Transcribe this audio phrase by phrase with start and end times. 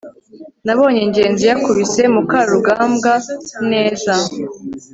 [0.65, 3.13] nabonye ngenzi yakubise mukarugambwa
[3.71, 4.13] neza